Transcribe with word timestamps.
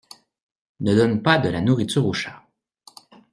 Ne 0.79 0.95
donne 0.95 1.21
pas 1.21 1.37
de 1.37 1.47
la 1.47 1.61
nourriture 1.61 2.07
au 2.07 2.11
chat. 2.13 2.41